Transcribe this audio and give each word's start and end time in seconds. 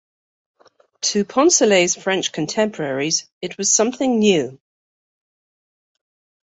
To 1.01 1.23
Poncelet's 1.25 1.93
French 1.95 2.31
contemporaries, 2.31 3.29
it 3.39 3.59
was 3.59 3.71
something 3.71 4.17
new. 4.17 4.59